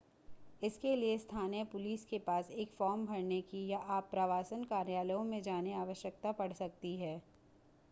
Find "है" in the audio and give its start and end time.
6.97-7.17